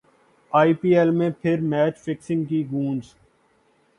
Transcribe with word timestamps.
ائی 0.51 0.71
P 0.79 0.89
L 0.95 1.09
میں 1.17 1.29
پھر 1.41 1.57
match 1.71 1.95
fixing 2.05 2.43
کی 2.45 2.61
گونج 2.71 3.03